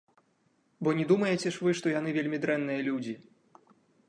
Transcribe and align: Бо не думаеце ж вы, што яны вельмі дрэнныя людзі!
Бо 0.87 0.93
не 0.99 1.05
думаеце 1.11 1.47
ж 1.57 1.67
вы, 1.67 1.75
што 1.81 1.93
яны 1.99 2.09
вельмі 2.17 2.37
дрэнныя 2.47 2.81
людзі! 2.89 3.15